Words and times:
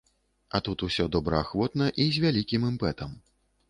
А 0.55 0.61
тут 0.67 0.85
усё 0.87 1.05
добраахвотна 1.17 1.93
і 2.01 2.11
з 2.19 2.27
вялікім 2.27 2.69
імпэтам. 2.75 3.19